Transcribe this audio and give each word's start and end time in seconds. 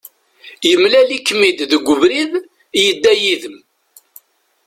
Yemlal-ikem-id 0.69 1.59
deg 1.71 1.83
ubrid, 1.93 2.33
yedda 2.83 3.13
yid-m. 3.21 3.55